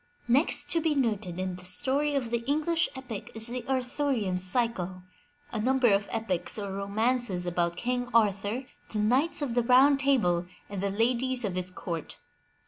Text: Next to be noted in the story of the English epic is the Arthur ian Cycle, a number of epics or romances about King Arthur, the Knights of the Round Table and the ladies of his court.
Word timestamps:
Next 0.27 0.71
to 0.71 0.81
be 0.81 0.95
noted 0.95 1.37
in 1.37 1.57
the 1.57 1.63
story 1.63 2.15
of 2.15 2.31
the 2.31 2.39
English 2.47 2.89
epic 2.95 3.29
is 3.35 3.45
the 3.45 3.63
Arthur 3.67 4.11
ian 4.11 4.39
Cycle, 4.39 5.03
a 5.51 5.59
number 5.61 5.93
of 5.93 6.07
epics 6.09 6.57
or 6.57 6.73
romances 6.73 7.45
about 7.45 7.75
King 7.75 8.07
Arthur, 8.11 8.65
the 8.91 8.97
Knights 8.97 9.43
of 9.43 9.53
the 9.53 9.61
Round 9.61 9.99
Table 9.99 10.47
and 10.71 10.81
the 10.81 10.89
ladies 10.89 11.45
of 11.45 11.53
his 11.53 11.69
court. 11.69 12.17